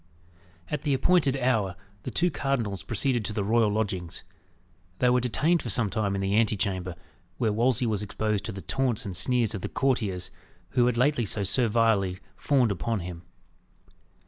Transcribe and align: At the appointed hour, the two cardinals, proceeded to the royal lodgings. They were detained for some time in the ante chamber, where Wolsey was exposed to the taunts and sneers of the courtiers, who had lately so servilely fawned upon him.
At 0.69 0.81
the 0.81 0.95
appointed 0.95 1.39
hour, 1.39 1.75
the 2.01 2.09
two 2.09 2.31
cardinals, 2.31 2.81
proceeded 2.81 3.23
to 3.25 3.33
the 3.33 3.43
royal 3.43 3.69
lodgings. 3.71 4.23
They 4.97 5.11
were 5.11 5.19
detained 5.21 5.61
for 5.61 5.69
some 5.69 5.91
time 5.91 6.15
in 6.15 6.21
the 6.21 6.33
ante 6.33 6.57
chamber, 6.57 6.95
where 7.37 7.53
Wolsey 7.53 7.85
was 7.85 8.01
exposed 8.01 8.43
to 8.45 8.51
the 8.51 8.63
taunts 8.63 9.05
and 9.05 9.15
sneers 9.15 9.53
of 9.53 9.61
the 9.61 9.69
courtiers, 9.69 10.31
who 10.71 10.87
had 10.87 10.97
lately 10.97 11.25
so 11.27 11.43
servilely 11.43 12.17
fawned 12.35 12.71
upon 12.71 13.01
him. 13.01 13.21